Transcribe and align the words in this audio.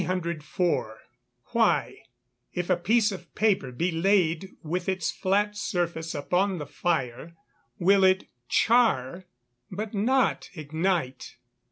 _Why, 1.53 1.97
if 2.55 2.71
a 2.71 2.75
piece 2.75 3.11
of 3.11 3.35
paper 3.35 3.71
be 3.71 3.91
laid 3.91 4.55
with 4.63 4.89
its 4.89 5.11
flat 5.11 5.55
surface 5.55 6.15
upon 6.15 6.57
the 6.57 6.65
fire, 6.65 7.35
will 7.77 8.03
it 8.03 8.27
"char," 8.49 9.25
but 9.69 9.93
not 9.93 10.49
ignite? 10.55 11.37